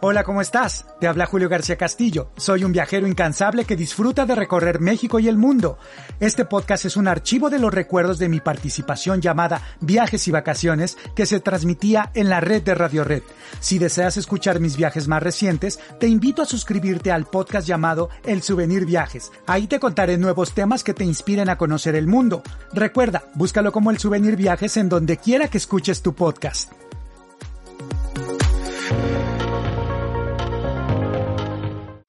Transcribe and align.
Hola, 0.00 0.22
¿cómo 0.22 0.40
estás? 0.40 0.86
Te 1.00 1.08
habla 1.08 1.26
Julio 1.26 1.48
García 1.48 1.74
Castillo. 1.74 2.30
Soy 2.36 2.62
un 2.62 2.70
viajero 2.70 3.08
incansable 3.08 3.64
que 3.64 3.74
disfruta 3.74 4.26
de 4.26 4.36
recorrer 4.36 4.78
México 4.78 5.18
y 5.18 5.26
el 5.26 5.36
mundo. 5.36 5.76
Este 6.20 6.44
podcast 6.44 6.84
es 6.84 6.96
un 6.96 7.08
archivo 7.08 7.50
de 7.50 7.58
los 7.58 7.74
recuerdos 7.74 8.20
de 8.20 8.28
mi 8.28 8.38
participación 8.38 9.20
llamada 9.20 9.60
Viajes 9.80 10.28
y 10.28 10.30
Vacaciones 10.30 10.96
que 11.16 11.26
se 11.26 11.40
transmitía 11.40 12.12
en 12.14 12.28
la 12.28 12.38
red 12.38 12.62
de 12.62 12.76
Radio 12.76 13.02
Red. 13.02 13.24
Si 13.58 13.80
deseas 13.80 14.16
escuchar 14.16 14.60
mis 14.60 14.76
viajes 14.76 15.08
más 15.08 15.20
recientes, 15.20 15.80
te 15.98 16.06
invito 16.06 16.42
a 16.42 16.46
suscribirte 16.46 17.10
al 17.10 17.24
podcast 17.24 17.66
llamado 17.66 18.08
El 18.24 18.42
Souvenir 18.42 18.86
Viajes. 18.86 19.32
Ahí 19.48 19.66
te 19.66 19.80
contaré 19.80 20.16
nuevos 20.16 20.54
temas 20.54 20.84
que 20.84 20.94
te 20.94 21.02
inspiren 21.02 21.48
a 21.48 21.58
conocer 21.58 21.96
el 21.96 22.06
mundo. 22.06 22.44
Recuerda, 22.72 23.24
búscalo 23.34 23.72
como 23.72 23.90
El 23.90 23.98
Souvenir 23.98 24.36
Viajes 24.36 24.76
en 24.76 24.88
donde 24.88 25.16
quiera 25.16 25.48
que 25.48 25.58
escuches 25.58 26.02
tu 26.02 26.14
podcast. 26.14 26.70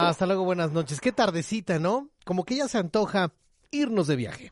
Hasta 0.10 0.26
luego, 0.26 0.44
buenas 0.44 0.72
noches. 0.72 1.00
Qué 1.02 1.12
tardecita, 1.12 1.78
¿no? 1.78 2.10
Como 2.26 2.44
que 2.44 2.56
ya 2.56 2.68
se 2.68 2.80
antoja 2.80 3.32
irnos 3.70 4.08
de 4.08 4.16
viaje. 4.16 4.52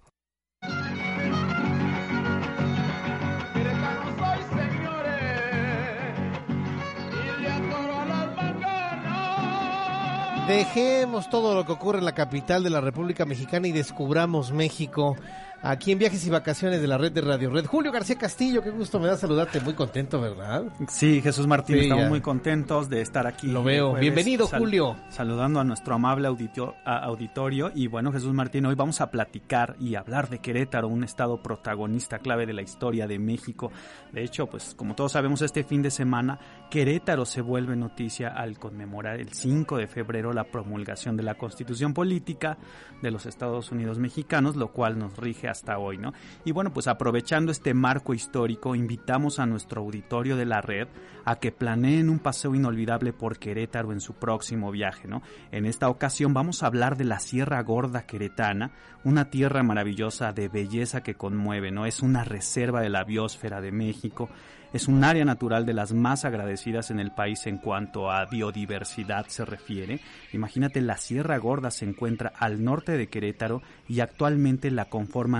Dejemos 10.48 11.28
todo 11.32 11.56
lo 11.56 11.66
que 11.66 11.72
ocurre 11.72 11.98
en 11.98 12.06
la 12.06 12.14
capital 12.14 12.62
de 12.64 12.70
la 12.70 12.80
República 12.80 13.26
Mexicana 13.26 13.68
y 13.68 13.72
descubramos 13.72 14.52
México 14.52 15.16
aquí 15.62 15.92
en 15.92 16.00
Viajes 16.00 16.26
y 16.26 16.30
Vacaciones 16.30 16.82
de 16.82 16.88
la 16.88 16.98
red 16.98 17.12
de 17.12 17.22
Radio 17.22 17.50
Red. 17.50 17.66
Julio 17.66 17.92
García 17.92 18.18
Castillo, 18.18 18.62
qué 18.62 18.70
gusto 18.70 19.00
me 19.00 19.08
da 19.08 19.18
saludarte, 19.18 19.60
muy 19.60 19.74
contento, 19.74 20.22
¿verdad? 20.22 20.64
Sí, 20.88 21.22
Jesús 21.22 21.48
Martín, 21.48 21.78
Sí, 21.78 21.82
estamos 21.84 22.04
ya. 22.06 22.10
muy 22.10 22.22
contentos 22.22 22.90
de 22.90 23.02
estar 23.02 23.28
aquí. 23.28 23.48
Lo 23.48 23.64
veo. 23.64 23.90
jueves, 23.92 24.02
Bienvenido, 24.02 24.48
Julio. 24.48 24.96
Saludando 25.10 25.60
a 25.60 25.64
nuestro 25.64 25.96
amable 25.96 26.28
auditio- 26.28 26.76
a- 26.86 27.00
auditorio. 27.06 27.72
Y 27.76 27.88
bueno, 27.88 28.12
Jesús 28.12 28.34
Martín, 28.34 28.66
hoy 28.66 28.76
vamos 28.76 29.02
a 29.02 29.10
platicar 29.12 29.76
y 29.80 29.96
hablar 29.96 30.30
de 30.30 30.40
Querétaro, 30.40 30.88
un 30.88 31.04
estado 31.04 31.42
protagonista 31.42 32.20
clave 32.20 32.46
de 32.46 32.54
la 32.54 32.62
historia 32.62 33.08
de 33.08 33.20
México. 33.20 33.72
De 34.12 34.24
hecho, 34.24 34.48
pues 34.48 34.74
como 34.76 34.96
todos 34.96 35.12
sabemos, 35.14 35.42
este 35.42 35.64
fin 35.64 35.82
de 35.82 35.92
semana 35.92 36.40
Querétaro 36.70 37.26
se 37.26 37.42
vuelve 37.42 37.76
noticia 37.76 38.30
al 38.30 38.58
conmemorar 38.60 39.20
el 39.20 39.34
5 39.34 39.78
de 39.78 39.88
febrero 39.88 40.34
la 40.34 40.46
promulgación 40.46 41.18
de 41.18 41.24
la 41.24 41.36
Constitución 41.36 41.94
Política 41.94 42.58
de 43.02 43.12
los 43.12 43.26
Estados 43.26 43.72
Unidos 43.72 44.00
Mexicanos, 44.00 44.56
lo 44.56 44.72
cual 44.72 44.98
nos 44.98 45.18
rige 45.18 45.47
hasta 45.50 45.78
hoy, 45.78 45.98
¿no? 45.98 46.14
Y 46.46 46.52
bueno, 46.52 46.74
pues 46.74 46.88
aprovechando 46.88 47.52
este 47.52 47.74
marco 47.74 48.14
histórico, 48.14 48.76
invitamos 48.76 49.40
a 49.40 49.46
nuestro 49.46 49.82
auditorio 49.82 50.36
de 50.36 50.46
la 50.46 50.62
red 50.62 50.88
a 51.26 51.36
que 51.38 51.52
planeen 51.52 52.10
un 52.10 52.20
paseo 52.20 52.56
inolvidable 52.56 53.14
por 53.14 53.38
Querétaro 53.38 53.92
en 53.92 54.00
su 54.00 54.14
próximo 54.14 54.72
viaje, 54.72 55.08
¿no? 55.08 55.22
En 55.52 55.66
esta 55.66 55.90
ocasión 55.90 56.34
vamos 56.34 56.64
a 56.64 56.68
hablar 56.68 56.98
de 56.98 57.04
la 57.04 57.20
Sierra 57.20 57.62
Gorda 57.64 58.06
Queretana, 58.06 58.72
una 59.04 59.30
tierra 59.30 59.64
maravillosa 59.64 60.32
de 60.32 60.48
belleza 60.48 61.02
que 61.02 61.16
conmueve, 61.16 61.72
¿no? 61.72 61.86
Es 61.86 62.02
una 62.02 62.24
reserva 62.24 62.82
de 62.82 62.90
la 62.90 63.04
biosfera 63.04 63.62
de 63.62 63.72
México, 63.72 64.30
es 64.74 64.88
un 64.90 65.04
área 65.04 65.24
natural 65.24 65.66
de 65.66 65.74
las 65.74 65.94
más 65.94 66.26
agradecidas 66.26 66.92
en 66.92 67.00
el 67.00 67.12
país 67.12 67.48
en 67.48 67.58
cuanto 67.58 68.12
a 68.12 68.26
biodiversidad 68.26 69.28
se 69.28 69.46
refiere. 69.46 70.02
Imagínate, 70.34 70.82
la 70.82 70.98
Sierra 70.98 71.38
Gorda 71.38 71.72
se 71.72 71.86
encuentra 71.86 72.34
al 72.38 72.64
norte 72.64 72.98
de 72.98 73.08
Querétaro 73.08 73.62
y 73.88 74.02
actualmente 74.02 74.70
la 74.70 74.86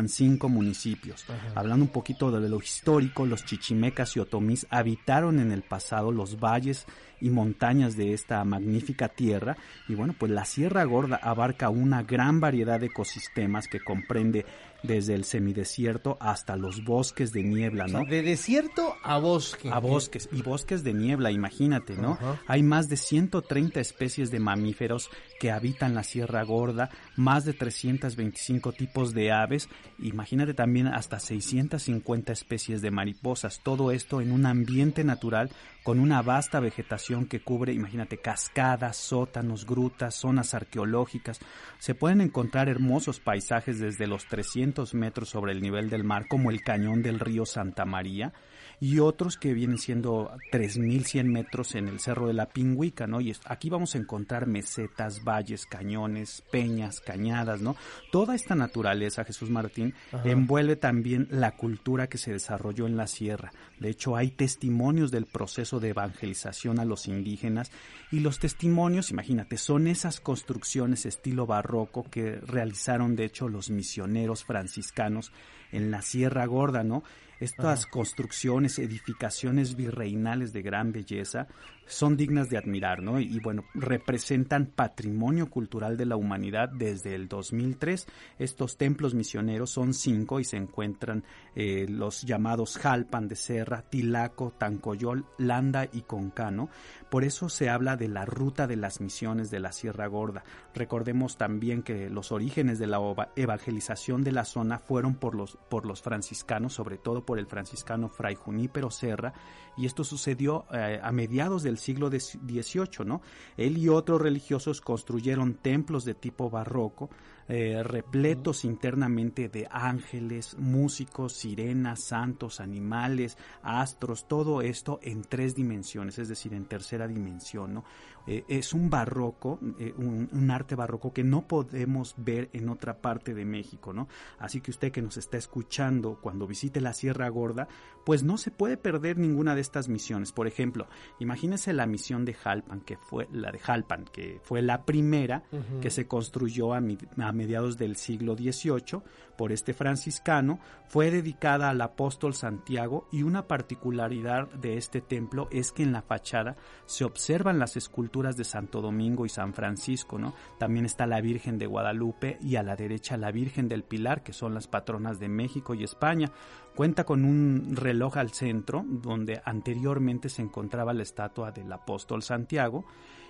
cinco 0.06 0.50
municipios. 0.50 1.26
Hablando 1.56 1.86
un 1.86 1.92
poquito 1.92 2.32
de 2.32 2.48
lo 2.48 2.58
histórico, 2.58 3.26
los 3.26 3.46
chichimecas 3.46 4.16
y 4.16 4.20
otomís 4.20 4.68
habitaron 4.70 5.40
en 5.40 5.52
el 5.52 5.64
pasado 5.64 6.12
los 6.12 6.40
valles 6.40 6.86
y 7.20 7.30
montañas 7.30 7.96
de 7.96 8.14
esta 8.14 8.44
magnífica 8.44 9.10
tierra 9.10 9.58
y 9.88 9.96
bueno 9.96 10.14
pues 10.18 10.32
la 10.32 10.46
Sierra 10.46 10.84
Gorda 10.84 11.18
abarca 11.18 11.70
una 11.70 12.04
gran 12.04 12.40
variedad 12.40 12.80
de 12.80 12.88
ecosistemas 12.88 13.68
que 13.68 13.80
comprende 13.80 14.46
desde 14.84 15.16
el 15.16 15.24
semidesierto 15.24 16.18
hasta 16.20 16.56
los 16.56 16.84
bosques 16.84 17.32
de 17.32 17.44
niebla, 17.44 17.88
¿no? 17.88 18.04
De 18.06 18.22
desierto 18.22 18.96
a 19.04 19.18
bosque. 19.18 19.70
A 19.72 19.80
bosques 19.80 20.30
y 20.32 20.42
bosques 20.42 20.84
de 20.84 20.94
niebla, 20.94 21.32
imagínate, 21.32 21.96
¿no? 21.96 22.18
Hay 22.48 22.64
más 22.64 22.88
de 22.88 22.98
130 22.98 23.80
especies 23.80 24.32
de 24.32 24.40
mamíferos 24.40 25.10
que 25.40 25.52
habitan 25.52 25.96
la 25.96 26.04
Sierra 26.04 26.44
Gorda, 26.44 26.90
más 27.16 27.46
de 27.46 27.54
325 27.54 28.72
tipos 28.74 29.14
de 29.14 29.32
aves, 29.32 29.70
imagínate 30.00 30.54
también 30.54 30.88
hasta 30.88 31.20
650 31.20 32.34
especies 32.34 32.82
de 32.82 32.92
mariposas, 32.92 33.62
todo 33.64 33.92
esto 33.92 34.22
en 34.22 34.32
un 34.32 34.46
ambiente 34.46 35.04
natural 35.04 35.52
con 35.88 36.02
una 36.02 36.22
vasta 36.22 36.60
vegetación 36.60 37.28
que 37.28 37.40
cubre, 37.40 37.72
imagínate, 37.72 38.18
cascadas, 38.18 38.98
sótanos, 38.98 39.66
grutas, 39.66 40.16
zonas 40.16 40.54
arqueológicas. 40.54 41.40
Se 41.80 41.96
pueden 41.96 42.20
encontrar 42.20 42.68
hermosos 42.68 43.22
paisajes 43.22 43.80
desde 43.80 44.06
los 44.06 44.26
300 44.26 44.94
metros 44.96 45.30
sobre 45.30 45.54
el 45.54 45.62
nivel 45.62 45.90
del 45.90 46.04
mar, 46.04 46.28
como 46.28 46.52
el 46.52 46.60
cañón 46.60 47.04
del 47.04 47.22
río 47.22 47.46
Santa 47.46 47.86
María, 47.86 48.34
y 48.80 49.00
otros 49.00 49.38
que 49.38 49.54
vienen 49.54 49.80
siendo 49.80 50.32
3.100 50.52 51.26
metros 51.26 51.74
en 51.76 51.88
el 51.88 52.00
Cerro 52.00 52.28
de 52.28 52.34
la 52.34 52.50
Pingüica, 52.50 53.08
¿no? 53.08 53.22
Y 53.22 53.36
aquí 53.46 53.70
vamos 53.70 53.96
a 53.96 53.98
encontrar 53.98 54.46
mesetas, 54.46 55.24
valles, 55.24 55.66
cañones, 55.66 56.44
peñas, 56.52 57.00
cañadas, 57.00 57.62
¿no? 57.62 57.76
Toda 58.12 58.36
esta 58.36 58.54
naturaleza, 58.56 59.24
Jesús 59.24 59.50
Martín, 59.50 59.96
envuelve 60.24 60.76
también 60.76 61.28
la 61.32 61.56
cultura 61.56 62.08
que 62.08 62.20
se 62.20 62.34
desarrolló 62.34 62.86
en 62.86 62.98
la 62.98 63.08
sierra. 63.08 63.52
De 63.80 63.90
hecho, 63.90 64.16
hay 64.16 64.30
testimonios 64.30 65.10
del 65.10 65.26
proceso 65.26 65.80
de 65.80 65.90
evangelización 65.90 66.80
a 66.80 66.86
los 66.86 67.08
indígenas 67.08 67.72
y 68.12 68.20
los 68.20 68.40
testimonios, 68.40 69.10
imagínate, 69.10 69.58
son 69.58 69.88
esas 69.88 70.20
construcciones 70.20 71.06
estilo 71.06 71.48
barroco 71.48 72.06
que 72.10 72.36
realizaron, 72.36 73.16
de 73.16 73.26
hecho, 73.26 73.50
los 73.50 73.70
misioneros 73.70 74.46
franciscanos 74.46 75.32
en 75.72 75.92
la 75.92 76.02
Sierra 76.02 76.46
Gorda, 76.46 76.84
¿no? 76.84 77.04
Estas 77.40 77.86
construcciones, 77.86 78.80
edificaciones 78.80 79.76
virreinales 79.76 80.54
de 80.54 80.62
gran 80.62 80.92
belleza 80.92 81.48
son 81.88 82.18
dignas 82.18 82.50
de 82.50 82.58
admirar, 82.58 83.02
¿no? 83.02 83.20
Y, 83.20 83.40
bueno, 83.40 83.64
representan 83.74 84.68
patrimonio 84.68 85.50
cultural 85.50 85.98
de 85.98 86.06
la 86.06 86.16
humanidad 86.16 86.70
desde 86.70 87.16
el 87.16 87.28
2003. 87.28 88.08
Estos 88.40 88.78
templos 88.78 89.14
misioneros 89.14 89.72
son 89.72 89.94
cinco 89.94 90.40
y 90.40 90.44
se 90.44 90.58
encuentran 90.58 91.24
eh, 91.56 91.86
los 91.90 92.22
llamados 92.22 92.78
Jalpan 92.78 93.28
de 93.28 93.36
Serra, 93.36 93.82
Tilaco, 93.82 94.54
Tancoyol, 94.58 95.26
Landa 95.38 95.88
y 95.92 96.02
Concano. 96.02 96.70
Por 97.10 97.24
eso 97.24 97.50
se 97.50 97.70
habla 97.70 97.96
de 97.96 98.10
la 98.10 98.26
ruta 98.26 98.68
de 98.68 98.76
las 98.76 99.00
misiones 99.00 99.50
de 99.50 99.60
la 99.60 99.72
Sierra 99.72 100.08
Gorda. 100.08 100.44
Recordemos 100.76 101.38
también 101.38 101.84
que 101.84 102.10
los 102.10 102.32
orígenes 102.32 102.80
de 102.80 102.88
la 102.88 103.00
evangelización 103.36 104.24
de 104.24 104.32
la 104.34 104.46
zona 104.46 104.80
fueron 104.80 105.16
por 105.16 105.36
los, 105.36 105.58
por 105.70 105.86
los 105.86 106.02
franciscanos, 106.02 106.74
sobre 106.74 106.98
todo 106.98 107.26
por 107.26 107.40
el 107.40 107.48
franciscano 107.48 108.10
Fray 108.10 108.36
Junípero 108.36 108.92
Serra, 108.92 109.34
y 109.78 109.86
esto 109.86 110.04
sucedió 110.04 110.66
eh, 110.74 111.00
a 111.02 111.12
mediados 111.12 111.64
del 111.64 111.77
siglo 111.78 112.10
XVIII, 112.10 113.06
¿no? 113.06 113.22
Él 113.56 113.78
y 113.78 113.90
otros 113.90 114.22
religiosos 114.22 114.82
construyeron 114.82 115.56
templos 115.56 116.06
de 116.06 116.14
tipo 116.14 116.50
barroco, 116.50 117.10
eh, 117.50 117.82
repletos 117.82 118.66
internamente 118.66 119.48
de 119.48 119.70
ángeles, 119.72 120.58
músicos, 120.58 121.32
sirenas, 121.32 122.04
santos, 122.04 122.60
animales, 122.60 123.38
astros, 123.62 124.28
todo 124.28 124.62
esto 124.62 125.00
en 125.02 125.22
tres 125.22 125.56
dimensiones, 125.56 126.20
es 126.20 126.28
decir, 126.28 126.54
en 126.54 126.66
tercera 126.66 127.08
dimensión, 127.08 127.76
¿no? 127.76 127.86
Eh, 128.28 128.44
es 128.50 128.74
un 128.74 128.90
barroco, 128.90 129.60
eh, 129.80 129.94
un, 129.98 130.28
un 130.30 130.52
arte 130.52 130.76
barroco 130.76 131.14
que 131.14 131.24
no 131.24 131.48
podemos 131.48 132.16
ver 132.18 132.50
en 132.52 132.68
otra 132.68 132.98
parte 132.98 133.34
de 133.34 133.46
México, 133.46 133.94
¿no? 133.94 134.10
Así 134.38 134.60
que 134.60 134.72
usted 134.72 134.92
que 134.92 135.02
nos 135.02 135.16
está 135.16 135.38
escuchando 135.38 136.20
cuando 136.22 136.48
visite 136.48 136.82
la 136.82 136.92
Sierra 136.92 137.30
Gorda, 137.30 137.70
pues 138.06 138.24
no 138.24 138.38
se 138.38 138.52
puede 138.52 138.76
perder 138.76 139.18
ninguna 139.18 139.56
de 139.56 139.62
estas 139.62 139.88
misiones. 139.88 140.34
Por 140.34 140.48
ejemplo, 140.48 140.88
imagínese 141.20 141.67
la 141.74 141.86
misión 141.86 142.26
de 142.26 142.34
Jalpan, 142.34 142.82
que 142.82 142.98
fue 142.98 143.28
la 143.32 143.52
de 143.52 143.60
Jalpan, 143.60 144.06
que 144.12 144.40
fue 144.44 144.62
la 144.62 144.84
primera 144.86 145.44
que 145.82 145.90
se 145.90 146.08
construyó 146.08 146.74
a, 146.74 146.82
mi- 146.82 146.98
a 147.18 147.32
mediados 147.32 147.78
del 147.78 147.96
siglo 147.96 148.36
XVIII 148.36 149.02
por 149.38 149.52
este 149.52 149.74
franciscano, 149.74 150.60
fue 150.88 151.12
dedicada 151.12 151.70
al 151.70 151.82
apóstol 151.82 152.34
Santiago 152.34 153.08
y 153.12 153.24
una 153.24 153.48
particularidad 153.48 154.50
de 154.54 154.78
este 154.78 155.02
templo 155.02 155.48
es 155.52 155.72
que 155.72 155.84
en 155.84 155.92
la 155.92 156.02
fachada 156.02 156.56
se 156.86 157.04
observan 157.06 157.60
las 157.60 157.78
esculturas 157.78 158.36
de 158.38 158.44
Santo 158.44 158.82
Domingo 158.82 159.26
y 159.26 159.30
San 159.30 159.54
Francisco, 159.54 160.18
¿no? 160.18 160.34
También 160.58 160.86
está 160.86 161.06
la 161.06 161.22
Virgen 161.22 161.58
de 161.60 161.68
Guadalupe 161.68 162.38
y 162.42 162.56
a 162.56 162.64
la 162.64 162.76
derecha 162.76 163.16
la 163.18 163.32
Virgen 163.32 163.68
del 163.68 163.84
Pilar, 163.84 164.24
que 164.24 164.34
son 164.34 164.54
las 164.54 164.68
patronas 164.68 165.20
de 165.20 165.28
México 165.28 165.74
y 165.76 165.84
España. 165.84 166.32
Cuenta 166.76 167.06
con 167.06 167.26
un 167.26 167.76
reloj 167.76 168.18
al 168.18 168.32
centro, 168.32 168.86
donde 168.88 169.42
anteriormente 169.46 170.30
se 170.30 170.44
encontraba 170.44 170.94
la 170.94 171.02
estatua 171.04 171.52
del 171.58 171.72
apóstol 171.72 172.22
Santiago. 172.22 172.86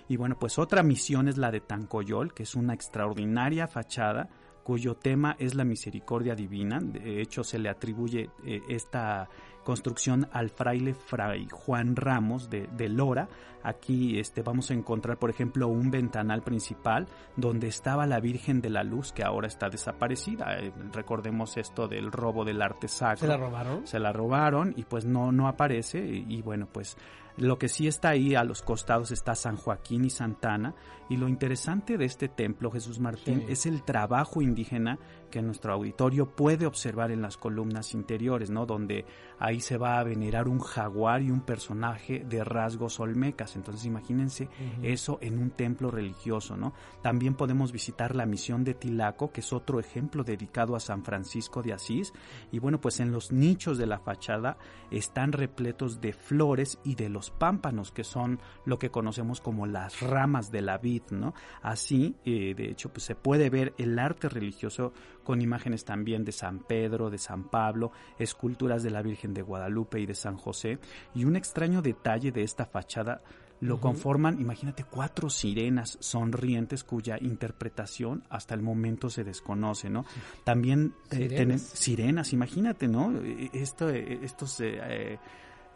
Y 0.08 0.16
bueno, 0.16 0.36
pues 0.38 0.58
otra 0.58 0.82
misión 0.82 1.28
es 1.28 1.36
la 1.36 1.50
de 1.50 1.60
Tancoyol, 1.60 2.32
que 2.32 2.44
es 2.44 2.54
una 2.54 2.74
extraordinaria 2.74 3.66
fachada 3.66 4.28
cuyo 4.68 4.96
tema 4.96 5.34
es 5.38 5.54
la 5.54 5.64
misericordia 5.64 6.34
divina. 6.34 6.78
De 6.78 7.22
hecho, 7.22 7.42
se 7.42 7.58
le 7.58 7.70
atribuye 7.70 8.28
eh, 8.44 8.60
esta 8.68 9.26
construcción 9.64 10.28
al 10.30 10.50
fraile 10.50 10.92
Fray 10.92 11.48
Juan 11.50 11.96
Ramos 11.96 12.50
de, 12.50 12.66
de 12.76 12.90
Lora. 12.90 13.28
Aquí 13.62 14.18
este, 14.18 14.42
vamos 14.42 14.70
a 14.70 14.74
encontrar, 14.74 15.18
por 15.18 15.30
ejemplo, 15.30 15.68
un 15.68 15.90
ventanal 15.90 16.42
principal 16.42 17.06
donde 17.36 17.68
estaba 17.68 18.06
la 18.06 18.20
Virgen 18.20 18.60
de 18.60 18.68
la 18.68 18.82
Luz, 18.82 19.12
que 19.12 19.24
ahora 19.24 19.46
está 19.46 19.70
desaparecida. 19.70 20.58
Eh, 20.58 20.70
recordemos 20.92 21.56
esto 21.56 21.88
del 21.88 22.12
robo 22.12 22.44
del 22.44 22.60
arte 22.60 22.88
sacro. 22.88 23.20
¿Se 23.20 23.26
la 23.26 23.36
robaron? 23.38 23.86
Se 23.86 23.98
la 23.98 24.12
robaron 24.12 24.74
y 24.76 24.84
pues 24.84 25.06
no, 25.06 25.32
no 25.32 25.48
aparece. 25.48 25.98
Y, 25.98 26.26
y 26.28 26.42
bueno, 26.42 26.68
pues 26.70 26.96
lo 27.38 27.58
que 27.58 27.68
sí 27.68 27.86
está 27.86 28.10
ahí 28.10 28.34
a 28.34 28.44
los 28.44 28.62
costados 28.62 29.10
está 29.10 29.34
San 29.34 29.56
Joaquín 29.56 30.04
y 30.04 30.10
Santana. 30.10 30.74
Y 31.10 31.16
lo 31.16 31.26
interesante 31.26 31.96
de 31.96 32.04
este 32.04 32.28
templo, 32.28 32.70
Jesús 32.70 33.00
Martín, 33.00 33.40
Sí. 33.46 33.52
es 33.52 33.64
el 33.64 33.82
trabajo 33.82 34.42
indígena 34.42 34.98
que 35.30 35.40
nuestro 35.40 35.72
auditorio 35.72 36.26
puede 36.34 36.66
observar 36.66 37.10
en 37.10 37.22
las 37.22 37.36
columnas 37.38 37.94
interiores, 37.94 38.50
¿no? 38.50 38.66
Donde 38.66 39.06
ahí 39.38 39.60
se 39.60 39.78
va 39.78 39.98
a 39.98 40.04
venerar 40.04 40.48
un 40.48 40.58
jaguar 40.58 41.22
y 41.22 41.30
un 41.30 41.40
personaje 41.40 42.24
de 42.28 42.44
rasgos 42.44 43.00
olmecas. 43.00 43.56
Entonces 43.56 43.86
imagínense 43.86 44.48
eso 44.82 45.18
en 45.22 45.38
un 45.38 45.50
templo 45.50 45.90
religioso, 45.90 46.56
¿no? 46.58 46.74
También 47.02 47.34
podemos 47.34 47.72
visitar 47.72 48.14
la 48.14 48.26
misión 48.26 48.64
de 48.64 48.74
Tilaco, 48.74 49.32
que 49.32 49.40
es 49.40 49.52
otro 49.52 49.80
ejemplo 49.80 50.24
dedicado 50.24 50.76
a 50.76 50.80
San 50.80 51.04
Francisco 51.04 51.62
de 51.62 51.72
Asís. 51.72 52.12
Y 52.52 52.58
bueno, 52.58 52.80
pues 52.80 53.00
en 53.00 53.12
los 53.12 53.32
nichos 53.32 53.78
de 53.78 53.86
la 53.86 53.98
fachada 53.98 54.58
están 54.90 55.32
repletos 55.32 56.00
de 56.02 56.12
flores 56.12 56.78
y 56.84 56.94
de 56.96 57.08
los 57.08 57.27
pámpanos, 57.30 57.92
que 57.92 58.04
son 58.04 58.40
lo 58.64 58.78
que 58.78 58.90
conocemos 58.90 59.40
como 59.40 59.66
las 59.66 60.00
ramas 60.00 60.50
de 60.50 60.62
la 60.62 60.78
vid, 60.78 61.02
¿no? 61.10 61.34
Así, 61.62 62.16
eh, 62.24 62.54
de 62.54 62.70
hecho, 62.70 62.90
pues 62.90 63.04
se 63.04 63.14
puede 63.14 63.50
ver 63.50 63.74
el 63.78 63.98
arte 63.98 64.28
religioso 64.28 64.92
con 65.24 65.42
imágenes 65.42 65.84
también 65.84 66.24
de 66.24 66.32
San 66.32 66.60
Pedro, 66.60 67.10
de 67.10 67.18
San 67.18 67.44
Pablo, 67.44 67.92
esculturas 68.18 68.82
de 68.82 68.90
la 68.90 69.02
Virgen 69.02 69.34
de 69.34 69.42
Guadalupe 69.42 70.00
y 70.00 70.06
de 70.06 70.14
San 70.14 70.36
José. 70.36 70.78
Y 71.14 71.24
un 71.24 71.36
extraño 71.36 71.82
detalle 71.82 72.32
de 72.32 72.42
esta 72.42 72.64
fachada 72.66 73.20
lo 73.60 73.80
conforman, 73.80 74.40
imagínate, 74.40 74.84
cuatro 74.84 75.28
sirenas 75.30 75.98
sonrientes 76.00 76.84
cuya 76.84 77.18
interpretación 77.20 78.22
hasta 78.30 78.54
el 78.54 78.62
momento 78.62 79.10
se 79.10 79.24
desconoce, 79.24 79.90
¿no? 79.90 80.04
También 80.44 80.94
eh, 81.10 81.16
Sirenas. 81.16 81.36
tienen 81.36 81.58
sirenas, 81.58 82.32
imagínate, 82.32 82.86
¿no? 82.86 83.12
Eh, 83.20 83.50
Esto, 83.52 83.90
eh, 83.90 84.20
estos 84.22 84.60
eh, 84.60 85.18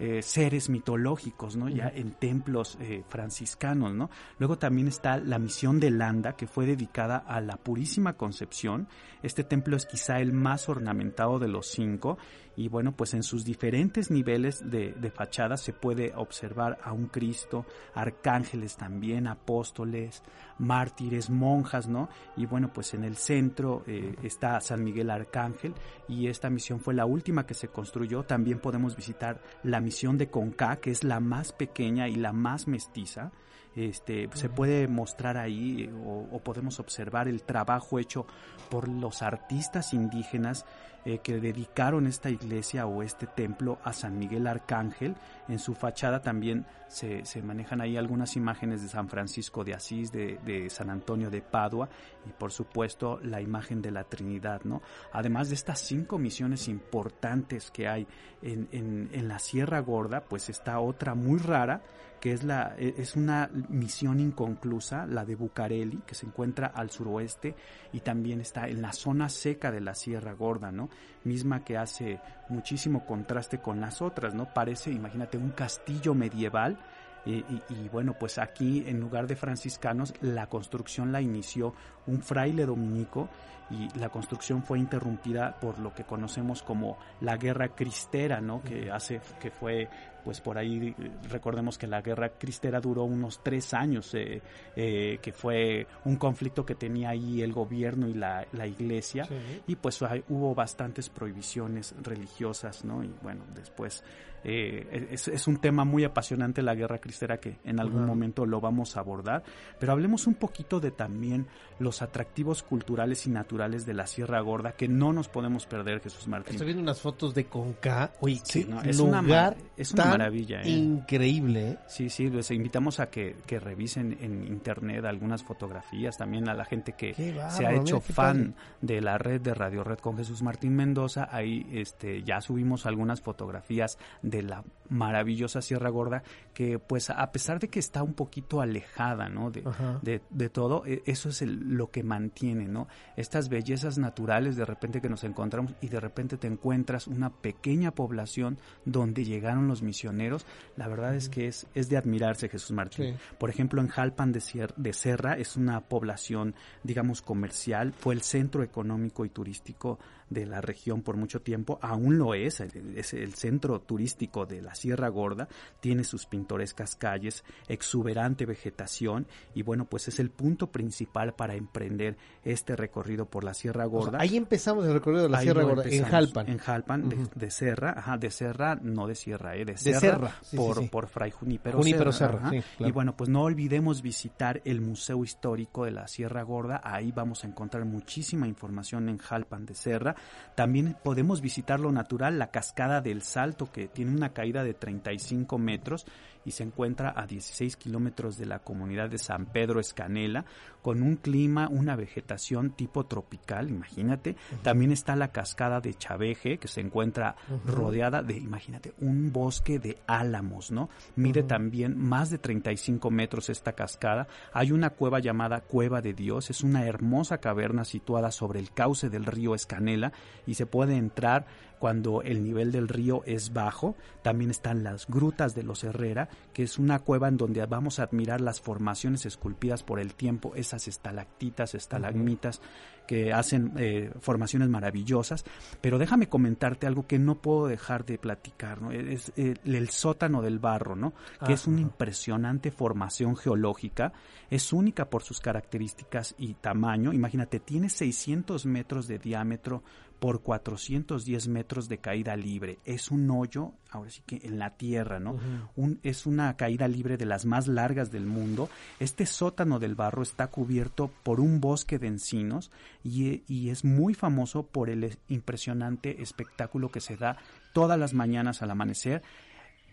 eh, 0.04 0.20
seres 0.20 0.68
mitológicos, 0.68 1.54
¿no? 1.54 1.68
Ya 1.68 1.86
en 1.86 2.10
templos 2.10 2.76
eh, 2.80 3.04
franciscanos, 3.08 3.94
¿no? 3.94 4.10
Luego 4.40 4.58
también 4.58 4.88
está 4.88 5.18
la 5.18 5.38
misión 5.38 5.78
de 5.78 5.92
Landa, 5.92 6.32
que 6.32 6.48
fue 6.48 6.66
dedicada 6.66 7.18
a 7.18 7.40
la 7.40 7.56
Purísima 7.56 8.14
Concepción. 8.14 8.88
Este 9.22 9.44
templo 9.44 9.76
es 9.76 9.86
quizá 9.86 10.18
el 10.18 10.32
más 10.32 10.68
ornamentado 10.68 11.38
de 11.38 11.46
los 11.46 11.68
cinco 11.68 12.18
y 12.56 12.68
bueno, 12.68 12.90
pues 12.92 13.14
en 13.14 13.22
sus 13.22 13.44
diferentes 13.44 14.10
niveles 14.10 14.68
de, 14.68 14.92
de 14.92 15.10
fachada 15.12 15.56
se 15.56 15.72
puede 15.72 16.12
observar 16.16 16.78
a 16.82 16.92
un 16.92 17.06
Cristo, 17.06 17.64
arcángeles 17.94 18.76
también, 18.76 19.28
apóstoles, 19.28 20.22
mártires, 20.58 21.30
monjas, 21.30 21.88
¿no? 21.88 22.08
Y 22.36 22.46
bueno, 22.46 22.72
pues 22.72 22.92
en 22.94 23.04
el 23.04 23.16
centro 23.16 23.84
eh, 23.86 24.16
está 24.22 24.60
San 24.60 24.82
Miguel 24.82 25.10
Arcángel 25.10 25.74
y 26.08 26.26
esta 26.26 26.50
misión 26.50 26.80
fue 26.80 26.92
la 26.92 27.06
última 27.06 27.46
que 27.46 27.54
se 27.54 27.68
construyó. 27.68 28.24
También 28.24 28.58
podemos 28.58 28.96
visitar 28.96 29.40
la 29.62 29.80
misión 29.80 29.91
de 29.92 30.30
Conca, 30.30 30.76
que 30.76 30.90
es 30.90 31.04
la 31.04 31.20
más 31.20 31.52
pequeña 31.52 32.08
y 32.08 32.16
la 32.16 32.32
más 32.32 32.66
mestiza. 32.66 33.30
Este, 33.74 34.28
se 34.34 34.48
puede 34.48 34.86
mostrar 34.86 35.36
ahí 35.38 35.90
o, 36.04 36.38
podemos 36.40 36.78
observar 36.80 37.28
el 37.28 37.42
trabajo 37.42 37.98
hecho 37.98 38.26
por 38.70 38.88
los 38.88 39.22
artistas 39.22 39.94
indígenas 39.94 40.66
eh, 41.04 41.18
que 41.18 41.40
dedicaron 41.40 42.06
esta 42.06 42.30
iglesia 42.30 42.86
o 42.86 43.02
este 43.02 43.26
templo 43.26 43.78
a 43.82 43.92
San 43.92 44.18
Miguel 44.18 44.46
Arcángel. 44.46 45.16
En 45.48 45.58
su 45.58 45.74
fachada 45.74 46.20
también 46.22 46.66
se, 46.86 47.24
manejan 47.42 47.80
ahí 47.80 47.96
algunas 47.96 48.36
imágenes 48.36 48.82
de 48.82 48.88
San 48.88 49.08
Francisco 49.08 49.64
de 49.64 49.74
Asís, 49.74 50.12
de, 50.12 50.38
de 50.44 50.68
San 50.70 50.90
Antonio 50.90 51.30
de 51.30 51.40
Padua 51.40 51.88
y 52.26 52.30
por 52.30 52.52
supuesto 52.52 53.18
la 53.22 53.40
imagen 53.40 53.80
de 53.82 53.90
la 53.90 54.04
Trinidad, 54.04 54.60
¿no? 54.64 54.82
Además 55.12 55.48
de 55.48 55.54
estas 55.54 55.80
cinco 55.80 56.18
misiones 56.18 56.68
importantes 56.68 57.70
que 57.70 57.88
hay 57.88 58.06
en, 58.42 58.68
en, 58.72 59.10
en 59.12 59.28
la 59.28 59.38
Sierra 59.38 59.80
Gorda, 59.80 60.20
pues 60.20 60.50
está 60.50 60.78
otra 60.78 61.14
muy 61.14 61.38
rara 61.38 61.82
que 62.22 62.32
es 62.32 62.44
la 62.44 62.76
e- 62.78 62.94
es 62.98 63.16
una 63.16 63.50
misión 63.68 64.20
inconclusa, 64.20 65.06
la 65.06 65.24
de 65.24 65.34
Bucareli, 65.36 65.98
que 66.06 66.14
se 66.14 66.26
encuentra 66.26 66.68
al 66.68 66.90
suroeste 66.90 67.54
y 67.92 68.00
también 68.00 68.40
está 68.40 68.68
en 68.68 68.82
la 68.82 68.92
zona 68.92 69.28
seca 69.28 69.70
de 69.70 69.80
la 69.80 69.94
Sierra 69.94 70.32
Gorda, 70.32 70.70
¿no? 70.72 70.88
Misma 71.24 71.64
que 71.64 71.76
hace 71.76 72.20
muchísimo 72.48 73.04
contraste 73.06 73.58
con 73.58 73.80
las 73.80 74.02
otras, 74.02 74.34
¿no? 74.34 74.52
Parece, 74.52 74.90
imagínate, 74.90 75.38
un 75.38 75.50
castillo 75.50 76.14
medieval 76.14 76.78
y, 77.24 77.34
y- 77.34 77.62
y, 77.68 77.88
bueno, 77.90 78.14
pues 78.18 78.38
aquí 78.38 78.82
en 78.86 78.98
lugar 78.98 79.26
de 79.28 79.36
franciscanos, 79.36 80.12
la 80.20 80.48
construcción 80.48 81.12
la 81.12 81.20
inició 81.20 81.72
un 82.06 82.20
fraile 82.20 82.66
dominico 82.66 83.28
y 83.70 83.88
la 83.98 84.08
construcción 84.08 84.62
fue 84.64 84.78
interrumpida 84.80 85.58
por 85.60 85.78
lo 85.78 85.94
que 85.94 86.02
conocemos 86.04 86.62
como 86.62 86.98
la 87.20 87.36
guerra 87.36 87.68
cristera, 87.68 88.40
¿no? 88.40 88.60
Que 88.62 88.90
hace, 88.90 89.20
que 89.40 89.50
fue, 89.52 89.88
pues 90.24 90.40
por 90.40 90.58
ahí 90.58 90.94
recordemos 91.28 91.78
que 91.78 91.86
la 91.86 92.00
guerra 92.02 92.30
cristera 92.38 92.80
duró 92.80 93.04
unos 93.04 93.42
tres 93.42 93.74
años, 93.74 94.14
eh, 94.14 94.40
eh, 94.76 95.18
que 95.22 95.32
fue 95.32 95.86
un 96.04 96.16
conflicto 96.16 96.64
que 96.64 96.74
tenía 96.74 97.10
ahí 97.10 97.42
el 97.42 97.52
gobierno 97.52 98.08
y 98.08 98.14
la, 98.14 98.46
la 98.52 98.66
iglesia 98.66 99.24
Sí. 99.24 99.34
y 99.66 99.76
pues 99.76 100.00
hay- 100.02 100.24
hubo 100.28 100.54
bastantes 100.54 101.08
prohibiciones 101.08 101.94
religiosas, 102.02 102.84
¿no? 102.84 103.02
Y 103.04 103.12
bueno, 103.22 103.42
después 103.54 104.02
eh, 104.44 105.06
es, 105.12 105.28
es 105.28 105.46
un 105.46 105.58
tema 105.58 105.84
muy 105.84 106.02
apasionante 106.02 106.62
la 106.62 106.74
guerra 106.74 106.98
cristera 106.98 107.38
que 107.38 107.58
en 107.62 107.78
algún 107.78 108.04
momento 108.04 108.44
lo 108.44 108.60
vamos 108.60 108.96
a 108.96 109.00
abordar, 109.00 109.44
pero 109.78 109.92
hablemos 109.92 110.26
un 110.26 110.34
poquito 110.34 110.80
de 110.80 110.90
también 110.90 111.46
los 111.78 112.02
atractivos 112.02 112.64
culturales 112.64 113.24
y 113.28 113.30
naturales 113.30 113.86
de 113.86 113.94
la 113.94 114.06
Sierra 114.08 114.40
Gorda 114.40 114.72
que 114.72 114.88
no 114.88 115.12
nos 115.12 115.28
podemos 115.28 115.66
perder, 115.66 116.00
Jesús 116.00 116.26
Martín. 116.26 116.54
Estoy 116.54 116.66
viendo 116.66 116.82
unas 116.82 117.00
fotos 117.00 117.34
de 117.34 117.44
Conca. 117.46 118.12
Oye, 118.20 118.40
Sí, 118.42 118.66
no, 118.68 118.82
es 118.82 118.98
una 118.98 119.22
lugar 119.22 119.56
ma- 119.56 119.62
es 119.76 119.92
una 119.92 120.04
maravilla, 120.18 120.62
¿eh? 120.62 120.68
increíble. 120.68 121.70
¿eh? 121.70 121.78
Sí, 121.86 122.10
sí, 122.10 122.28
les 122.28 122.50
invitamos 122.50 123.00
a 123.00 123.10
que, 123.10 123.36
que 123.46 123.58
revisen 123.58 124.16
en 124.20 124.46
internet 124.46 125.04
algunas 125.04 125.42
fotografías, 125.42 126.16
también 126.16 126.48
a 126.48 126.54
la 126.54 126.64
gente 126.64 126.92
que 126.92 127.14
se 127.14 127.66
ha 127.66 127.72
hecho 127.74 128.00
fan 128.00 128.54
de 128.80 129.00
la 129.00 129.18
red 129.18 129.40
de 129.40 129.54
Radio 129.54 129.84
Red 129.84 129.98
con 129.98 130.16
Jesús 130.16 130.42
Martín 130.42 130.74
Mendoza, 130.74 131.28
ahí 131.30 131.66
este 131.72 132.22
ya 132.22 132.40
subimos 132.40 132.86
algunas 132.86 133.20
fotografías 133.20 133.98
de 134.22 134.42
la 134.42 134.64
maravillosa 134.92 135.60
Sierra 135.62 135.90
Gorda 135.90 136.22
que 136.54 136.78
pues 136.78 137.10
a 137.10 137.32
pesar 137.32 137.58
de 137.58 137.68
que 137.68 137.78
está 137.78 138.02
un 138.02 138.14
poquito 138.14 138.60
alejada, 138.60 139.28
¿no? 139.28 139.50
De, 139.50 139.62
de, 140.02 140.20
de 140.30 140.48
todo, 140.50 140.84
e- 140.86 141.02
eso 141.06 141.30
es 141.30 141.42
el- 141.42 141.74
lo 141.76 141.90
que 141.90 142.02
mantiene, 142.02 142.68
¿no? 142.68 142.88
Estas 143.16 143.48
bellezas 143.48 143.98
naturales 143.98 144.56
de 144.56 144.64
repente 144.64 145.00
que 145.00 145.08
nos 145.08 145.24
encontramos 145.24 145.74
y 145.80 145.88
de 145.88 145.98
repente 146.00 146.36
te 146.36 146.46
encuentras 146.46 147.06
una 147.06 147.30
pequeña 147.30 147.90
población 147.92 148.58
donde 148.84 149.24
llegaron 149.24 149.66
los 149.68 149.82
misioneros, 149.82 150.46
la 150.76 150.88
verdad 150.88 151.14
es 151.14 151.28
que 151.28 151.46
es, 151.46 151.66
es 151.74 151.88
de 151.88 151.96
admirarse 151.96 152.48
Jesús 152.48 152.72
Martín. 152.72 153.14
Sí. 153.14 153.34
Por 153.38 153.48
ejemplo, 153.50 153.80
en 153.80 153.88
Jalpan 153.88 154.32
de, 154.32 154.40
Sier- 154.40 154.74
de 154.76 154.92
Serra 154.92 155.34
es 155.34 155.56
una 155.56 155.80
población, 155.80 156.54
digamos, 156.82 157.22
comercial, 157.22 157.92
fue 157.92 158.14
el 158.14 158.22
centro 158.22 158.62
económico 158.62 159.24
y 159.24 159.30
turístico 159.30 159.98
de 160.32 160.46
la 160.46 160.60
región 160.60 161.02
por 161.02 161.16
mucho 161.16 161.40
tiempo, 161.42 161.78
aún 161.82 162.18
lo 162.18 162.34
es, 162.34 162.60
es 162.60 163.14
el 163.14 163.34
centro 163.34 163.80
turístico 163.80 164.46
de 164.46 164.62
la 164.62 164.74
Sierra 164.74 165.08
Gorda, 165.08 165.48
tiene 165.80 166.04
sus 166.04 166.26
pintorescas 166.26 166.96
calles, 166.96 167.44
exuberante 167.68 168.46
vegetación 168.46 169.26
y 169.54 169.62
bueno, 169.62 169.84
pues 169.86 170.08
es 170.08 170.20
el 170.20 170.30
punto 170.30 170.68
principal 170.70 171.34
para 171.34 171.54
emprender 171.54 172.16
este 172.44 172.76
recorrido 172.76 173.26
por 173.26 173.44
la 173.44 173.54
Sierra 173.54 173.86
O 173.86 173.90
sea, 173.90 173.98
Gorda. 173.98 174.18
ahí 174.20 174.36
empezamos 174.36 174.84
el 174.86 174.94
recorrido 174.94 175.24
de 175.24 175.28
la 175.28 175.38
Ahí 175.38 175.44
Sierra 175.44 175.62
Gorda, 175.64 175.84
en 175.88 176.04
Jalpan. 176.04 176.48
En 176.48 176.58
Jalpan, 176.58 177.08
de- 177.08 177.28
de, 177.34 177.50
Serra, 177.50 177.94
ajá, 177.96 178.16
de 178.18 178.30
Serra, 178.30 178.76
no 178.82 179.06
de 179.06 179.14
Sierra, 179.14 179.56
eh, 179.56 179.64
de 179.64 179.76
Serra, 179.76 180.00
Serra, 180.00 180.28
sí, 180.42 180.48
sí, 180.50 180.56
por, 180.56 180.78
sí. 180.78 180.88
por 180.88 181.06
Fray 181.08 181.30
Junípero, 181.30 181.78
Junípero 181.78 182.12
Serra, 182.12 182.50
Serra, 182.50 182.64
claro. 182.76 182.88
Y 182.88 182.92
bueno, 182.92 183.16
pues 183.16 183.28
no 183.30 183.42
olvidemos 183.42 184.02
visitar 184.02 184.60
el 184.64 184.80
Museo 184.80 185.22
Histórico 185.24 185.84
de 185.84 185.90
la 185.92 186.06
Sierra 186.08 186.42
Gorda, 186.42 186.80
ahí 186.84 187.12
vamos 187.12 187.44
a 187.44 187.46
encontrar 187.46 187.84
muchísima 187.84 188.46
información 188.46 189.08
en 189.08 189.18
Jalpan 189.18 189.66
de 189.66 189.74
Serra. 189.74 190.14
También 190.54 190.96
podemos 191.02 191.40
visitar 191.40 191.80
lo 191.80 191.92
natural, 191.92 192.38
la 192.38 192.50
cascada 192.50 193.00
del 193.00 193.22
Salto, 193.22 193.72
que 193.72 193.88
tiene 193.88 194.14
una 194.14 194.34
caída 194.34 194.62
de 194.62 194.74
35 194.74 195.58
metros 195.58 196.04
y 196.44 196.50
se 196.50 196.62
encuentra 196.62 197.14
a 197.16 197.26
16 197.26 197.76
kilómetros 197.76 198.36
de 198.36 198.46
la 198.46 198.58
comunidad 198.58 199.08
de 199.08 199.18
San 199.18 199.46
Pedro 199.46 199.80
Escanela, 199.80 200.44
con 200.82 201.02
un 201.02 201.16
clima, 201.16 201.68
una 201.68 201.96
vegetación 201.96 202.70
tipo 202.70 203.06
tropical, 203.06 203.70
imagínate. 203.70 204.36
También 204.62 204.92
está 204.92 205.16
la 205.16 205.28
cascada 205.28 205.80
de 205.80 205.94
Chaveje, 205.94 206.58
que 206.58 206.68
se 206.68 206.80
encuentra 206.80 207.36
rodeada 207.64 208.22
de, 208.22 208.36
imagínate, 208.36 208.92
un 209.00 209.32
bosque 209.32 209.78
de 209.78 209.98
álamos, 210.06 210.70
¿no? 210.70 210.90
Mide 211.16 211.44
también 211.44 211.96
más 211.96 212.30
de 212.30 212.38
35 212.38 213.10
metros 213.10 213.48
esta 213.48 213.72
cascada. 213.72 214.26
Hay 214.52 214.72
una 214.72 214.90
cueva 214.90 215.20
llamada 215.20 215.60
Cueva 215.60 216.02
de 216.02 216.12
Dios, 216.12 216.50
es 216.50 216.62
una 216.62 216.84
hermosa 216.84 217.38
caverna 217.38 217.84
situada 217.84 218.30
sobre 218.32 218.58
el 218.58 218.72
cauce 218.72 219.08
del 219.08 219.24
río 219.24 219.54
Escanela 219.54 220.12
y 220.46 220.54
se 220.54 220.66
puede 220.66 220.96
entrar 220.96 221.46
cuando 221.82 222.22
el 222.22 222.44
nivel 222.44 222.70
del 222.70 222.86
río 222.86 223.24
es 223.26 223.52
bajo. 223.52 223.96
También 224.22 224.52
están 224.52 224.84
las 224.84 225.08
grutas 225.08 225.56
de 225.56 225.64
los 225.64 225.82
Herrera, 225.82 226.28
que 226.52 226.62
es 226.62 226.78
una 226.78 227.00
cueva 227.00 227.26
en 227.26 227.36
donde 227.36 227.66
vamos 227.66 227.98
a 227.98 228.04
admirar 228.04 228.40
las 228.40 228.60
formaciones 228.60 229.26
esculpidas 229.26 229.82
por 229.82 229.98
el 229.98 230.14
tiempo, 230.14 230.52
esas 230.54 230.86
estalactitas, 230.86 231.74
estalagmitas 231.74 232.60
que 233.06 233.32
hacen 233.32 233.72
eh, 233.76 234.10
formaciones 234.20 234.68
maravillosas. 234.68 235.44
Pero 235.80 235.98
déjame 235.98 236.28
comentarte 236.28 236.86
algo 236.86 237.06
que 237.06 237.18
no 237.18 237.36
puedo 237.36 237.66
dejar 237.66 238.04
de 238.04 238.18
platicar, 238.18 238.82
¿no? 238.82 238.90
Es 238.92 239.32
eh, 239.36 239.54
el 239.64 239.88
sótano 239.90 240.42
del 240.42 240.58
barro, 240.58 240.96
¿no? 240.96 241.12
Que 241.44 241.54
es 241.54 241.66
una 241.66 241.80
impresionante 241.80 242.70
formación 242.70 243.36
geológica, 243.36 244.12
es 244.50 244.72
única 244.72 245.08
por 245.10 245.22
sus 245.22 245.40
características 245.40 246.34
y 246.38 246.54
tamaño. 246.54 247.12
Imagínate, 247.12 247.60
tiene 247.60 247.88
600 247.88 248.66
metros 248.66 249.08
de 249.08 249.18
diámetro 249.18 249.82
por 250.22 250.40
410 250.40 251.48
metros 251.48 251.88
de 251.88 251.98
caída 251.98 252.36
libre. 252.36 252.78
Es 252.84 253.10
un 253.10 253.28
hoyo, 253.28 253.72
ahora 253.90 254.08
sí 254.08 254.22
que 254.24 254.40
en 254.44 254.56
la 254.56 254.70
tierra, 254.76 255.18
¿no? 255.18 255.36
un, 255.74 255.98
es 256.04 256.26
una 256.26 256.56
caída 256.56 256.86
libre 256.86 257.16
de 257.16 257.26
las 257.26 257.44
más 257.44 257.66
largas 257.66 258.12
del 258.12 258.26
mundo. 258.26 258.70
Este 259.00 259.26
sótano 259.26 259.80
del 259.80 259.96
barro 259.96 260.22
está 260.22 260.46
cubierto 260.46 261.10
por 261.24 261.40
un 261.40 261.60
bosque 261.60 261.98
de 261.98 262.06
encinos 262.06 262.70
y, 263.02 263.42
y 263.46 263.70
es 263.70 263.84
muy 263.84 264.14
famoso 264.14 264.66
por 264.66 264.90
el 264.90 265.16
impresionante 265.28 266.22
espectáculo 266.22 266.90
que 266.90 267.00
se 267.00 267.16
da 267.16 267.36
todas 267.72 267.98
las 267.98 268.14
mañanas 268.14 268.62
al 268.62 268.70
amanecer 268.70 269.22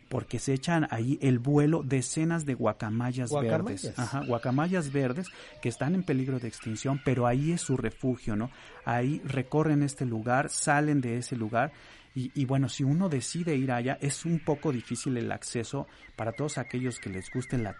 porque 0.09 0.39
se 0.39 0.53
echan 0.53 0.87
ahí 0.89 1.19
el 1.21 1.39
vuelo 1.39 1.83
decenas 1.83 2.45
de 2.45 2.55
guacamayas, 2.55 3.31
verdes, 3.31 3.93
ajá, 3.97 4.23
guacamayas 4.25 4.91
verdes 4.91 5.27
que 5.61 5.69
están 5.69 5.93
en 5.93 6.03
peligro 6.03 6.39
de 6.39 6.47
extinción, 6.47 6.99
pero 7.05 7.27
ahí 7.27 7.51
es 7.51 7.61
su 7.61 7.77
refugio, 7.77 8.35
¿no? 8.35 8.49
Ahí 8.85 9.21
recorren 9.23 9.83
este 9.83 10.05
lugar, 10.05 10.49
salen 10.49 10.99
de 10.99 11.17
ese 11.17 11.35
lugar 11.35 11.71
y, 12.15 12.45
bueno, 12.45 12.69
si 12.69 12.83
uno 12.83 13.07
decide 13.07 13.55
ir 13.55 13.71
allá, 13.71 13.97
es 14.01 14.25
un 14.25 14.39
poco 14.39 14.71
difícil 14.71 15.15
el 15.17 15.31
acceso 15.31 15.87
para 16.15 16.33
todos 16.33 16.57
aquellos 16.57 16.99
que 16.99 17.09
les 17.09 17.29
gusten 17.31 17.63
la 17.63 17.75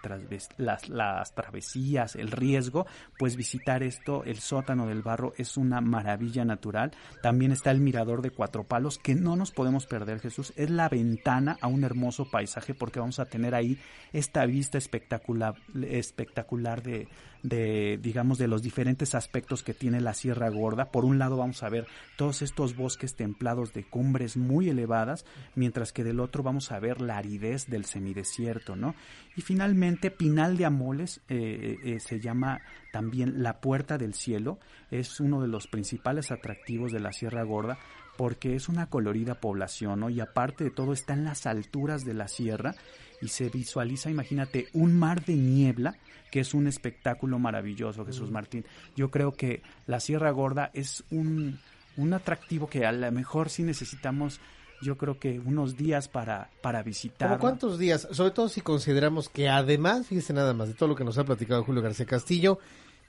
las, 0.56 0.88
las 0.88 1.34
travesías, 1.34 2.16
el 2.16 2.30
riesgo, 2.30 2.86
pues 3.18 3.36
visitar 3.36 3.82
esto, 3.82 4.24
el 4.24 4.38
sótano 4.38 4.86
del 4.86 5.02
barro, 5.02 5.34
es 5.36 5.56
una 5.56 5.80
maravilla 5.80 6.44
natural. 6.44 6.92
También 7.22 7.52
está 7.52 7.70
el 7.70 7.80
mirador 7.80 8.22
de 8.22 8.30
cuatro 8.30 8.64
palos, 8.64 8.98
que 8.98 9.14
no 9.14 9.36
nos 9.36 9.50
podemos 9.50 9.86
perder, 9.86 10.20
Jesús. 10.20 10.52
Es 10.56 10.70
la 10.70 10.88
ventana 10.88 11.58
a 11.60 11.66
un 11.66 11.84
hermoso 11.84 12.30
paisaje 12.30 12.74
porque 12.74 13.00
vamos 13.00 13.18
a 13.18 13.26
tener 13.26 13.54
ahí 13.54 13.78
esta 14.12 14.46
vista 14.46 14.78
espectacular, 14.78 15.54
espectacular 15.82 16.82
de, 16.82 17.08
de, 17.42 17.98
digamos, 18.00 18.38
de 18.38 18.48
los 18.48 18.62
diferentes 18.62 19.14
aspectos 19.14 19.62
que 19.62 19.74
tiene 19.74 20.00
la 20.00 20.14
Sierra 20.14 20.48
Gorda. 20.48 20.90
Por 20.90 21.04
un 21.04 21.18
lado 21.18 21.36
vamos 21.36 21.62
a 21.62 21.68
ver 21.68 21.86
todos 22.16 22.42
estos 22.42 22.76
bosques 22.76 23.14
templados 23.14 23.72
de 23.72 23.84
cumbres 24.20 24.36
muy 24.36 24.68
elevadas, 24.68 25.24
mientras 25.54 25.92
que 25.92 26.04
del 26.04 26.20
otro 26.20 26.42
vamos 26.42 26.72
a 26.72 26.78
ver 26.78 27.00
la 27.00 27.16
aridez 27.16 27.66
del 27.68 27.86
semidesierto, 27.86 28.76
¿no? 28.76 28.94
Y 29.34 29.40
finalmente 29.40 30.10
Pinal 30.10 30.58
de 30.58 30.66
Amoles 30.66 31.22
eh, 31.28 31.78
eh, 31.82 32.00
se 32.00 32.20
llama 32.20 32.60
también 32.92 33.42
la 33.42 33.60
Puerta 33.60 33.96
del 33.96 34.12
Cielo, 34.12 34.58
es 34.90 35.20
uno 35.20 35.40
de 35.40 35.48
los 35.48 35.68
principales 35.68 36.30
atractivos 36.30 36.92
de 36.92 37.00
la 37.00 37.12
Sierra 37.12 37.44
Gorda 37.44 37.78
porque 38.18 38.54
es 38.54 38.68
una 38.68 38.86
colorida 38.86 39.36
población, 39.36 40.00
¿no? 40.00 40.10
Y 40.10 40.20
aparte 40.20 40.64
de 40.64 40.70
todo 40.70 40.92
está 40.92 41.14
en 41.14 41.24
las 41.24 41.46
alturas 41.46 42.04
de 42.04 42.12
la 42.12 42.28
sierra 42.28 42.74
y 43.22 43.28
se 43.28 43.48
visualiza, 43.48 44.10
imagínate, 44.10 44.66
un 44.74 44.98
mar 44.98 45.24
de 45.24 45.36
niebla 45.36 45.96
que 46.30 46.40
es 46.40 46.52
un 46.52 46.66
espectáculo 46.66 47.38
maravilloso, 47.38 48.04
Jesús 48.04 48.30
Martín. 48.30 48.66
Yo 48.94 49.10
creo 49.10 49.32
que 49.32 49.62
la 49.86 50.00
Sierra 50.00 50.30
Gorda 50.32 50.70
es 50.74 51.02
un, 51.10 51.58
un 52.00 52.14
atractivo 52.14 52.68
que 52.68 52.86
a 52.86 52.92
lo 52.92 53.10
mejor 53.12 53.50
sí 53.50 53.62
necesitamos 53.62 54.40
yo 54.82 54.96
creo 54.96 55.18
que 55.18 55.38
unos 55.38 55.76
días 55.76 56.08
para, 56.08 56.48
para 56.62 56.82
visitar. 56.82 57.38
cuántos 57.38 57.78
días? 57.78 58.08
Sobre 58.12 58.30
todo 58.30 58.48
si 58.48 58.62
consideramos 58.62 59.28
que 59.28 59.48
además, 59.48 60.06
fíjese 60.06 60.32
nada 60.32 60.54
más 60.54 60.68
de 60.68 60.74
todo 60.74 60.88
lo 60.88 60.96
que 60.96 61.04
nos 61.04 61.18
ha 61.18 61.24
platicado 61.24 61.64
Julio 61.64 61.82
García 61.82 62.06
Castillo, 62.06 62.58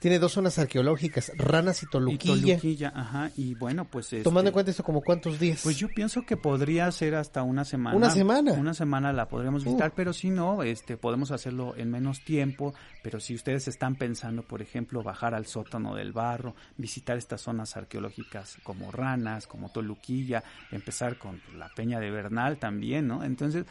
tiene 0.02 0.18
dos 0.18 0.32
zonas 0.32 0.58
arqueológicas, 0.58 1.30
Ranas 1.36 1.84
y 1.84 1.86
Toluquilla. 1.86 2.34
Y 2.34 2.40
Toluquilla, 2.40 2.92
ajá, 2.92 3.30
y 3.36 3.54
bueno, 3.54 3.84
pues... 3.84 4.08
Tomando 4.24 4.40
en 4.40 4.46
este, 4.46 4.52
cuenta 4.52 4.70
esto, 4.72 4.82
como 4.82 5.00
cuántos 5.00 5.38
días? 5.38 5.60
Pues 5.62 5.76
yo 5.76 5.86
pienso 5.86 6.22
que 6.26 6.36
podría 6.36 6.90
ser 6.90 7.14
hasta 7.14 7.44
una 7.44 7.64
semana. 7.64 7.96
¿Una 7.96 8.10
semana? 8.10 8.52
Una 8.54 8.74
semana 8.74 9.12
la 9.12 9.28
podríamos 9.28 9.64
visitar, 9.64 9.92
pero 9.94 10.12
si 10.12 10.30
no, 10.30 10.64
este, 10.64 10.96
podemos 10.96 11.30
hacerlo 11.30 11.76
en 11.76 11.92
menos 11.92 12.24
tiempo, 12.24 12.74
pero 13.04 13.20
si 13.20 13.36
ustedes 13.36 13.68
están 13.68 13.94
pensando, 13.94 14.42
por 14.42 14.60
ejemplo, 14.60 15.04
bajar 15.04 15.36
al 15.36 15.46
sótano 15.46 15.94
del 15.94 16.10
barro, 16.10 16.56
visitar 16.76 17.16
estas 17.16 17.40
zonas 17.40 17.76
arqueológicas 17.76 18.56
como 18.64 18.90
Ranas, 18.90 19.46
como 19.46 19.70
Toluquilla, 19.70 20.42
empezar 20.72 21.16
con 21.16 21.40
la 21.56 21.68
Peña 21.68 22.00
de 22.00 22.10
Bernal 22.10 22.58
también, 22.58 23.06
¿no? 23.06 23.22
Entonces, 23.22 23.66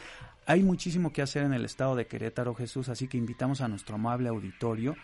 hay 0.46 0.64
muchísimo 0.64 1.12
que 1.12 1.24
hacer 1.24 1.44
en 1.44 1.54
el 1.54 1.66
estado 1.66 1.98
de 1.98 2.08
Querétaro, 2.08 2.56
Jesús, 2.56 2.88
así 2.88 3.10
que 3.10 3.18
invitamos 3.18 3.60
a 3.60 3.68
nuestro 3.68 3.96
amable 3.96 4.30
auditorio 4.30 4.96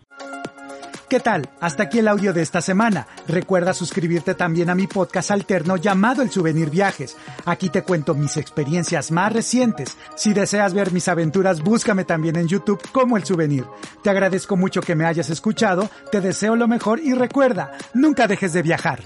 ¿Qué 1.15 1.21
tal? 1.21 1.49
Hasta 1.61 1.85
aquí 1.85 2.01
el 2.01 2.09
audio 2.09 2.33
de 2.33 2.43
esta 2.43 2.61
semana. 2.61 3.07
Recuerda 3.29 3.73
suscribirte 3.73 4.35
también 4.35 4.69
a 4.69 4.75
mi 4.75 4.89
podcast 4.89 5.31
alterno 5.31 5.77
llamado 5.77 6.23
El 6.23 6.31
Souvenir 6.31 6.71
Viajes. 6.71 7.17
Aquí 7.45 7.69
te 7.69 7.83
cuento 7.83 8.17
mis 8.17 8.37
experiencias 8.37 9.13
más 9.13 9.33
recientes. 9.33 9.97
Si 10.17 10.33
deseas 10.33 10.75
ver 10.75 10.91
mis 10.91 11.07
aventuras, 11.07 11.63
búscame 11.63 12.05
también 12.05 12.35
en 12.35 12.49
YouTube 12.49 12.83
como 12.91 13.17
El 13.17 13.23
Souvenir. 13.23 13.65
Te 14.03 14.11
agradezco 14.11 14.57
mucho 14.57 14.81
que 14.81 14.97
me 14.97 15.05
hayas 15.05 15.31
escuchado, 15.31 15.89
te 16.11 16.21
deseo 16.21 16.57
lo 16.57 16.67
mejor 16.67 16.99
y 16.99 17.15
recuerda, 17.15 17.71
nunca 17.95 18.27
dejes 18.27 18.53
de 18.53 18.63
viajar. 18.63 18.99